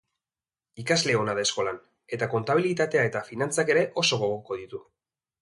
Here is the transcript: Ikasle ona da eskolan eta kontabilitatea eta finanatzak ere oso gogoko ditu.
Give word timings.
Ikasle 0.83 1.13
ona 1.23 1.35
da 1.39 1.43
eskolan 1.47 1.77
eta 2.17 2.29
kontabilitatea 2.33 3.05
eta 3.11 3.23
finanatzak 3.29 3.71
ere 3.77 3.87
oso 4.05 4.21
gogoko 4.25 4.61
ditu. 4.65 4.83